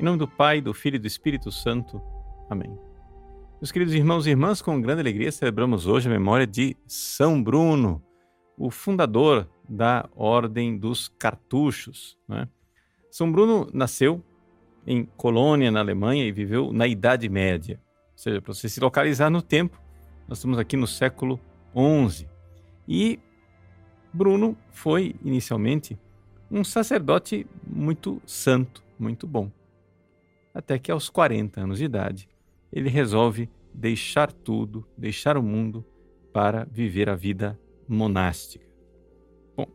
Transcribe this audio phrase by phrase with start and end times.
[0.00, 2.00] Em nome do Pai, do Filho e do Espírito Santo.
[2.48, 2.74] Amém.
[3.60, 8.02] Meus queridos irmãos e irmãs, com grande alegria celebramos hoje a memória de São Bruno,
[8.56, 12.16] o fundador da Ordem dos Cartuchos.
[12.26, 12.48] Né?
[13.10, 14.24] São Bruno nasceu
[14.86, 17.78] em Colônia, na Alemanha, e viveu na Idade Média.
[18.12, 19.78] Ou seja, para você se localizar no tempo,
[20.26, 21.38] nós estamos aqui no século
[22.08, 22.26] XI.
[22.88, 23.20] E
[24.14, 25.98] Bruno foi, inicialmente,
[26.50, 29.50] um sacerdote muito santo, muito bom
[30.54, 32.28] até que aos 40 anos de idade
[32.72, 35.84] ele resolve deixar tudo, deixar o mundo
[36.32, 37.58] para viver a vida
[37.88, 38.66] monástica.
[39.56, 39.66] Bom,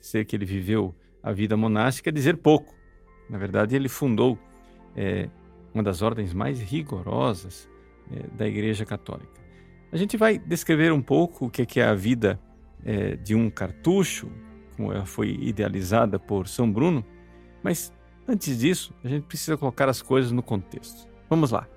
[0.00, 2.74] dizer que ele viveu a vida monástica é dizer pouco.
[3.28, 4.38] Na verdade, ele fundou
[4.94, 5.28] é,
[5.74, 7.68] uma das ordens mais rigorosas
[8.12, 9.40] é, da Igreja Católica.
[9.90, 12.38] A gente vai descrever um pouco o que é a vida
[12.84, 14.30] é, de um cartucho,
[14.76, 17.04] como ela foi idealizada por São Bruno,
[17.62, 17.92] mas
[18.28, 21.08] Antes disso, a gente precisa colocar as coisas no contexto.
[21.30, 21.68] Vamos lá.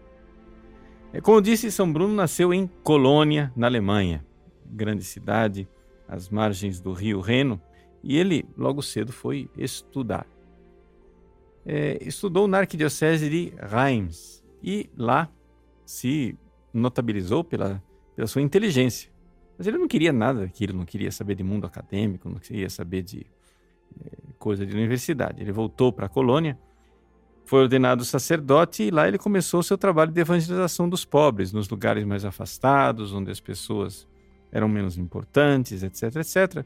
[1.14, 4.26] É, como eu disse, São Bruno nasceu em Colônia, na Alemanha,
[4.66, 5.68] grande cidade,
[6.08, 7.62] às margens do rio Reno,
[8.04, 10.26] e ele logo cedo foi estudar.
[11.66, 15.30] É, estudou na arquidiocese de Reims e lá
[15.86, 16.38] se
[16.74, 17.84] notabilizou pela,
[18.16, 19.12] pela sua inteligência.
[19.58, 23.04] Mas ele não queria nada daquilo, não queria saber de mundo acadêmico, não queria saber
[23.04, 23.26] de
[24.40, 25.42] coisa de universidade.
[25.42, 26.58] Ele voltou para a colônia,
[27.46, 31.70] foi ordenado sacerdote e lá ele começou o seu trabalho de evangelização dos pobres, nos
[31.70, 34.08] lugares mais afastados, onde as pessoas
[34.52, 36.66] eram menos importantes, etc, etc.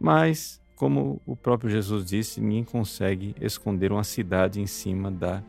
[0.00, 5.42] Mas, como o próprio Jesus disse, ninguém consegue esconder uma cidade em cima da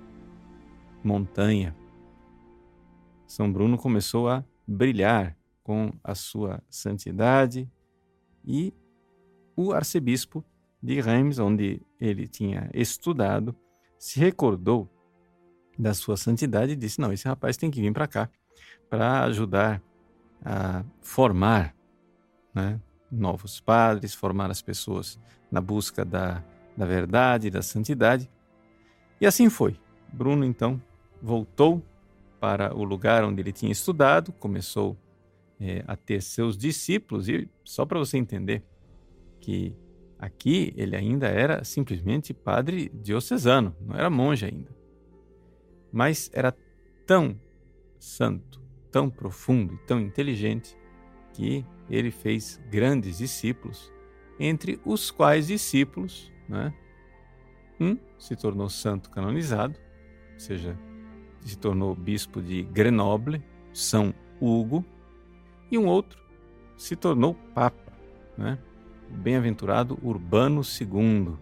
[1.04, 1.76] montanha.
[3.26, 7.70] São Bruno começou a brilhar com a sua santidade
[8.46, 8.74] e
[9.56, 10.44] o arcebispo
[10.84, 13.56] de Reims, onde ele tinha estudado,
[13.98, 14.90] se recordou
[15.80, 18.30] da sua santidade e disse: Não, esse rapaz tem que vir para cá
[18.90, 19.82] para ajudar
[20.44, 21.74] a formar
[22.54, 22.80] né,
[23.10, 25.18] novos padres, formar as pessoas
[25.50, 26.44] na busca da,
[26.76, 28.30] da verdade, da santidade.
[29.22, 29.80] E assim foi.
[30.12, 30.82] Bruno então
[31.22, 31.82] voltou
[32.40, 34.98] para o lugar onde ele tinha estudado, começou
[35.60, 38.64] é, a ter seus discípulos, e só para você entender
[39.40, 39.74] que
[40.24, 44.74] Aqui ele ainda era simplesmente padre diocesano, não era monge ainda.
[45.92, 46.56] Mas era
[47.06, 47.38] tão
[48.00, 50.78] santo, tão profundo e tão inteligente
[51.34, 53.92] que ele fez grandes discípulos,
[54.40, 56.74] entre os quais discípulos, né,
[57.78, 59.78] um se tornou santo canonizado,
[60.36, 60.80] ou seja,
[61.42, 64.86] se tornou bispo de Grenoble, São Hugo,
[65.70, 66.18] e um outro
[66.78, 67.92] se tornou papa,
[68.38, 68.58] né?
[69.14, 71.38] O bem-aventurado Urbano II,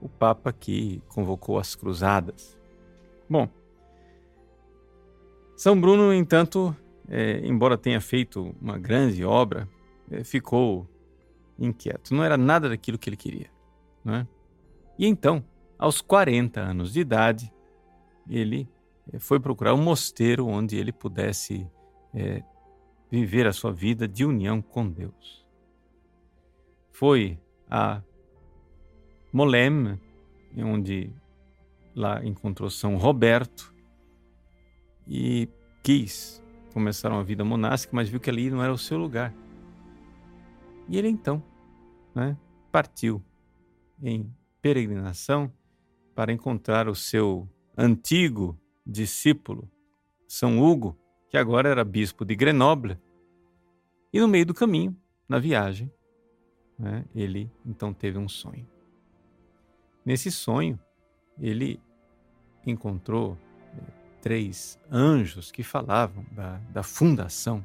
[0.00, 2.58] o Papa que convocou as Cruzadas.
[3.28, 3.48] Bom,
[5.56, 6.74] São Bruno, no entanto,
[7.08, 9.68] é, embora tenha feito uma grande obra,
[10.10, 10.88] é, ficou
[11.58, 12.14] inquieto.
[12.14, 13.50] Não era nada daquilo que ele queria.
[14.04, 14.26] Né?
[14.98, 15.44] E então,
[15.78, 17.52] aos 40 anos de idade,
[18.28, 18.68] ele
[19.12, 21.68] é, foi procurar um mosteiro onde ele pudesse
[22.14, 22.42] é,
[23.10, 25.43] viver a sua vida de união com Deus
[26.94, 27.36] foi
[27.68, 28.00] a
[29.32, 29.98] Molem,
[30.56, 31.10] onde
[31.94, 33.74] lá encontrou São Roberto
[35.06, 35.48] e
[35.82, 36.40] quis
[36.72, 39.34] começar uma vida monástica, mas viu que ali não era o seu lugar.
[40.88, 41.42] E ele então
[42.14, 42.38] né,
[42.70, 43.20] partiu
[44.00, 44.32] em
[44.62, 45.52] peregrinação
[46.14, 48.56] para encontrar o seu antigo
[48.86, 49.68] discípulo,
[50.28, 50.96] São Hugo,
[51.28, 52.96] que agora era bispo de Grenoble.
[54.12, 54.96] E no meio do caminho,
[55.28, 55.90] na viagem,
[56.78, 58.66] né, ele então teve um sonho.
[60.04, 60.78] Nesse sonho,
[61.40, 61.80] ele
[62.66, 63.38] encontrou
[63.76, 67.64] eh, três anjos que falavam da, da fundação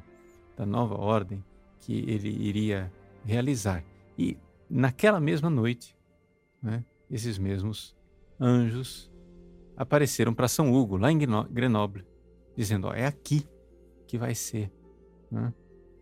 [0.56, 1.44] da nova ordem
[1.80, 2.92] que ele iria
[3.24, 3.84] realizar.
[4.18, 4.36] E
[4.68, 5.96] naquela mesma noite,
[6.62, 7.96] né, esses mesmos
[8.38, 9.10] anjos
[9.76, 11.18] apareceram para São Hugo, lá em
[11.50, 12.06] Grenoble,
[12.56, 13.46] dizendo: ó, é aqui
[14.06, 14.70] que vai ser
[15.30, 15.52] né,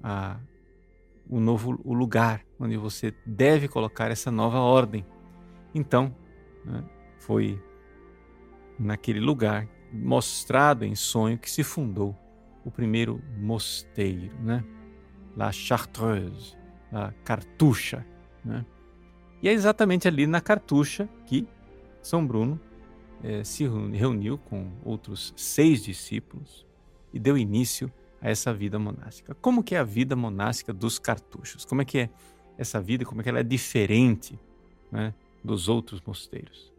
[0.03, 0.41] a,
[1.29, 5.05] o novo o lugar onde você deve colocar essa nova ordem.
[5.75, 6.15] Então,
[6.65, 6.85] né,
[7.19, 7.63] foi
[8.79, 12.17] naquele lugar mostrado em sonho que se fundou
[12.65, 14.63] o primeiro mosteiro, né?
[15.37, 16.57] La Chartreuse,
[16.93, 18.05] a Cartucha,
[18.45, 18.65] né?
[19.41, 21.47] E é exatamente ali na Cartucha que
[22.03, 22.61] São Bruno
[23.23, 26.67] eh, se reuniu com outros seis discípulos
[27.13, 27.91] e deu início
[28.21, 29.35] a essa vida monástica.
[29.35, 31.65] Como que é a vida monástica dos cartuchos?
[31.65, 32.11] Como é que é
[32.59, 33.05] essa vida?
[33.05, 34.39] Como é que ela é diferente
[34.91, 36.73] né, dos outros mosteiros?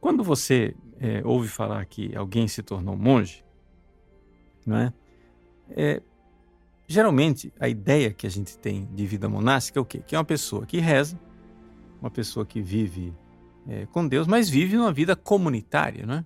[0.00, 3.44] Quando você é, ouve falar que alguém se tornou monge,
[4.64, 4.92] não é?
[5.70, 6.02] é?
[6.86, 10.02] Geralmente, a ideia que a gente tem de vida monástica é o quê?
[10.06, 11.18] Que é uma pessoa que reza,
[12.00, 13.12] uma pessoa que vive
[13.66, 16.18] é, com Deus, mas vive uma vida comunitária, não é?
[16.18, 16.24] Ou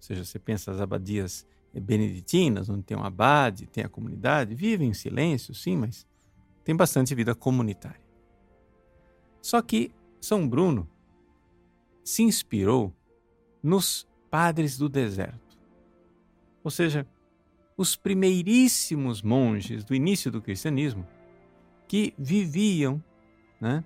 [0.00, 4.94] seja, você pensa as abadias beneditinas, onde tem um abade, tem a comunidade, vivem em
[4.94, 6.06] silêncio, sim, mas
[6.68, 7.98] tem bastante vida comunitária.
[9.40, 10.86] Só que São Bruno
[12.04, 12.94] se inspirou
[13.62, 15.58] nos padres do deserto.
[16.62, 17.06] Ou seja,
[17.74, 21.08] os primeiríssimos monges do início do cristianismo
[21.88, 23.02] que viviam
[23.58, 23.82] né,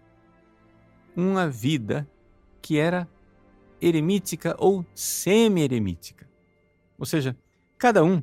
[1.15, 2.11] uma vida
[2.61, 3.09] que era
[3.81, 6.29] eremítica ou semi-eremítica.
[6.99, 7.37] Ou seja,
[7.79, 8.21] cada um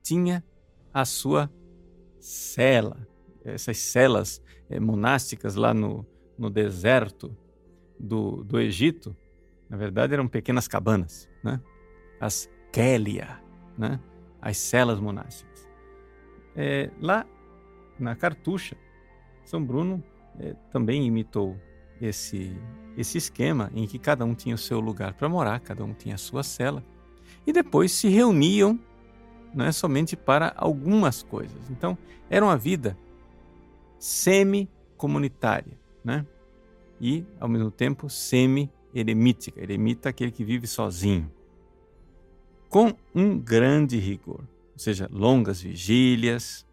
[0.00, 0.44] tinha
[0.94, 1.50] a sua
[2.20, 3.15] cela.
[3.46, 6.06] Essas celas é, monásticas lá no,
[6.38, 7.36] no deserto
[7.98, 9.16] do, do Egito,
[9.68, 11.60] na verdade eram pequenas cabanas, né?
[12.20, 13.40] as Kélia,
[13.76, 14.00] né?
[14.40, 15.68] as celas monásticas.
[16.54, 17.26] É, lá
[17.98, 18.76] na Cartucha,
[19.44, 20.02] São Bruno
[20.38, 21.56] é, também imitou
[22.00, 22.54] esse,
[22.96, 26.14] esse esquema em que cada um tinha o seu lugar para morar, cada um tinha
[26.14, 26.84] a sua cela,
[27.46, 28.78] e depois se reuniam
[29.54, 31.70] não é somente para algumas coisas.
[31.70, 31.96] Então,
[32.28, 32.96] era uma vida
[33.98, 36.26] semi-comunitária, né?
[37.00, 39.60] E, ao mesmo tempo, semi-eremítica.
[39.60, 41.30] Eremita é aquele que vive sozinho.
[42.68, 44.40] Com um grande rigor,
[44.72, 46.66] ou seja, longas vigílias,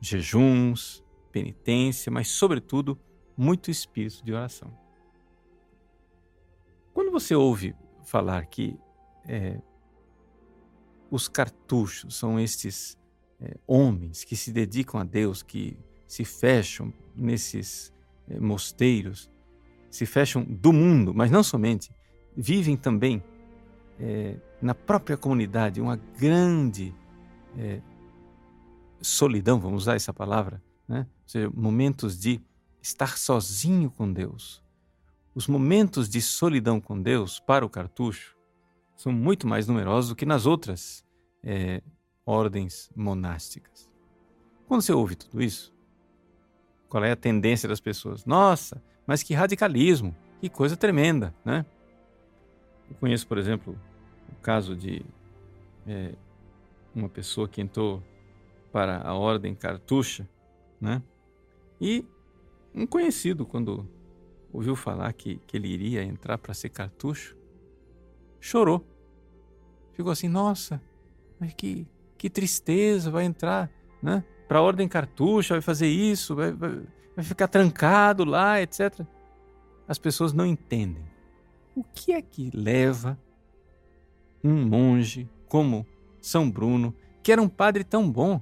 [0.00, 2.98] jejuns, penitência, mas, sobretudo,
[3.36, 4.72] muito espírito de oração.
[6.94, 7.74] Quando você ouve
[8.04, 8.78] falar que
[9.28, 9.60] é,
[11.10, 12.98] os cartuchos são estes
[13.40, 15.76] é, homens que se dedicam a Deus, que
[16.06, 17.92] se fecham nesses
[18.28, 19.30] é, mosteiros,
[19.90, 21.90] se fecham do mundo, mas não somente,
[22.36, 23.22] vivem também
[23.98, 26.94] é, na própria comunidade uma grande
[27.56, 27.80] é,
[29.00, 31.06] solidão, vamos usar essa palavra, né?
[31.22, 32.40] ou seja, momentos de
[32.82, 34.62] estar sozinho com Deus.
[35.34, 38.36] Os momentos de solidão com Deus para o cartucho
[38.96, 41.04] são muito mais numerosos do que nas outras
[41.42, 41.82] é,
[42.24, 43.90] ordens monásticas.
[44.66, 45.75] Quando você ouve tudo isso,
[46.88, 48.24] qual é a tendência das pessoas?
[48.24, 51.64] Nossa, mas que radicalismo, que coisa tremenda, né?
[52.88, 53.78] Eu conheço, por exemplo,
[54.30, 55.04] o caso de
[55.86, 56.12] é,
[56.94, 58.02] uma pessoa que entrou
[58.72, 60.28] para a ordem cartucha,
[60.80, 61.02] né?
[61.80, 62.04] E
[62.74, 63.88] um conhecido, quando
[64.52, 67.36] ouviu falar que, que ele iria entrar para ser cartucho,
[68.40, 68.86] chorou.
[69.92, 70.80] Ficou assim: nossa,
[71.38, 71.86] mas que,
[72.16, 73.70] que tristeza, vai entrar
[74.02, 76.82] né, para a ordem cartucha, vai fazer isso, vai, vai,
[77.14, 79.00] vai ficar trancado lá, etc.
[79.88, 81.04] As pessoas não entendem.
[81.74, 83.18] O que é que leva
[84.42, 85.86] um monge como
[86.20, 88.40] São Bruno, que era um padre tão bom,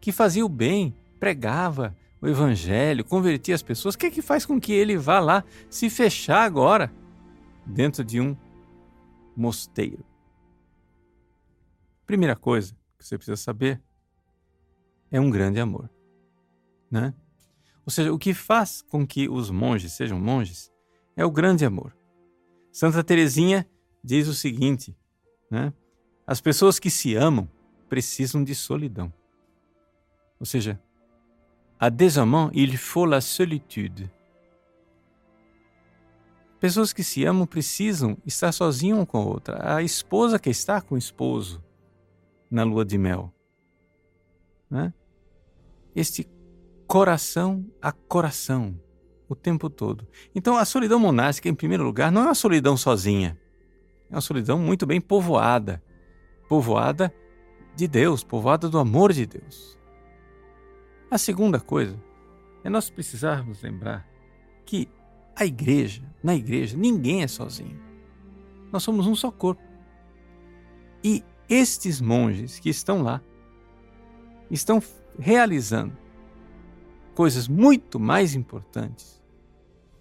[0.00, 4.46] que fazia o bem, pregava, o evangelho, convertia as pessoas, o que é que faz
[4.46, 6.92] com que ele vá lá se fechar agora
[7.64, 8.36] dentro de um
[9.36, 10.04] mosteiro?
[12.06, 13.82] Primeira coisa que você precisa saber
[15.10, 15.90] é um grande amor,
[16.90, 17.14] né?
[17.84, 20.72] Ou seja, o que faz com que os monges sejam monges
[21.16, 21.96] é o grande amor.
[22.72, 23.66] Santa Teresinha
[24.02, 24.96] diz o seguinte,
[25.50, 25.72] né?
[26.26, 27.48] As pessoas que se amam
[27.88, 29.12] precisam de solidão.
[30.40, 30.80] Ou seja,
[31.78, 34.10] à des amants, il faut la solitude.
[36.58, 39.76] Pessoas que se amam precisam estar sozinhas com a outra.
[39.76, 41.62] A esposa quer estar com o esposo
[42.50, 43.32] na lua de mel.
[44.70, 44.92] Né?
[45.96, 46.28] Este
[46.86, 48.78] coração a coração
[49.28, 50.06] o tempo todo.
[50.34, 53.36] Então a solidão monástica, em primeiro lugar, não é uma solidão sozinha.
[54.10, 55.82] É uma solidão muito bem povoada.
[56.48, 57.12] Povoada
[57.74, 59.76] de Deus, povoada do amor de Deus.
[61.10, 62.00] A segunda coisa
[62.62, 64.06] é nós precisarmos lembrar
[64.64, 64.88] que
[65.34, 67.80] a igreja, na igreja, ninguém é sozinho.
[68.72, 69.62] Nós somos um só corpo.
[71.02, 73.20] E estes monges que estão lá
[74.50, 74.80] estão
[75.18, 75.96] realizando
[77.14, 79.22] coisas muito mais importantes,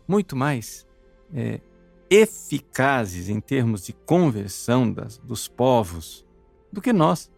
[0.08, 0.86] muito mais
[1.34, 1.62] é,
[2.10, 6.26] eficazes em termos de conversão das, dos povos
[6.72, 7.32] do que nós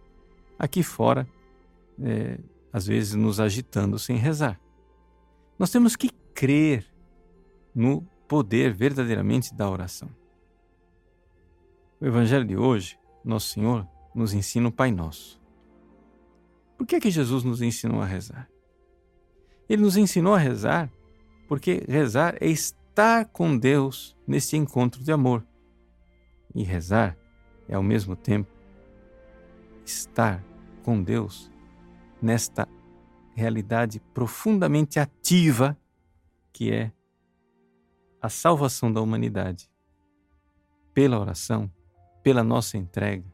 [0.57, 1.27] aqui fora
[2.01, 2.39] é,
[2.71, 4.59] às vezes nos agitando sem rezar.
[5.57, 6.85] Nós temos que crer
[7.73, 10.09] no poder verdadeiramente da oração.
[11.99, 15.41] O Evangelho de hoje, Nosso Senhor, nos ensina o Pai Nosso.
[16.77, 18.47] Por que, é que Jesus nos ensinou a rezar?
[19.67, 20.91] Ele nos ensinou a rezar
[21.47, 25.45] porque rezar é estar com Deus nesse encontro de amor.
[26.55, 27.15] e rezar
[27.67, 28.49] é ao mesmo tempo
[29.85, 30.43] estar
[30.81, 31.51] com Deus
[32.19, 32.67] nesta
[33.35, 35.77] realidade profundamente ativa
[36.51, 36.91] que é
[38.19, 39.69] a salvação da humanidade.
[40.93, 41.71] Pela oração,
[42.23, 43.31] pela nossa entrega,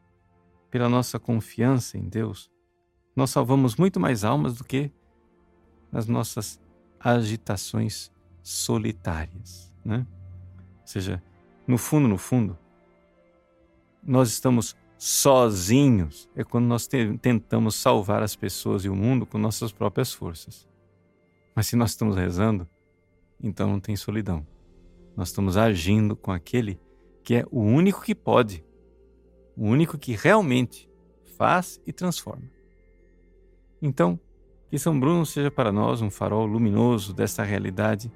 [0.70, 2.50] pela nossa confiança em Deus,
[3.14, 4.90] nós salvamos muito mais almas do que
[5.90, 6.60] nas nossas
[6.98, 8.10] agitações
[8.42, 10.06] solitárias, né?
[10.80, 11.22] Ou seja,
[11.66, 12.58] no fundo, no fundo,
[14.02, 16.88] nós estamos sozinhos é quando nós
[17.20, 20.68] tentamos salvar as pessoas e o mundo com nossas próprias forças.
[21.54, 22.68] Mas se nós estamos rezando,
[23.42, 24.46] então não tem solidão.
[25.16, 26.80] Nós estamos agindo com aquele
[27.22, 28.64] que é o único que pode,
[29.56, 30.90] o único que realmente
[31.36, 32.53] faz e transforma.
[33.80, 34.18] Então,
[34.70, 38.10] que São Bruno seja para nós um farol luminoso desta realidade,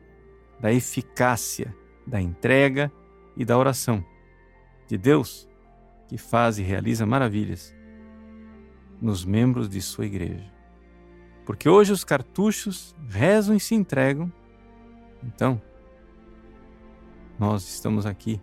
[0.60, 1.74] da eficácia,
[2.06, 2.90] da entrega
[3.36, 4.04] e da oração
[4.86, 5.48] de Deus
[6.08, 7.74] que faz e realiza maravilhas
[9.00, 10.50] nos membros de sua igreja.
[11.44, 14.32] Porque hoje os cartuchos rezam e se entregam,
[15.22, 15.60] então
[17.38, 18.40] nós estamos aqui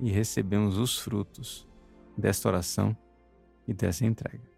[0.00, 1.66] e recebemos os frutos
[2.16, 2.96] desta oração
[3.66, 4.57] e dessa entrega.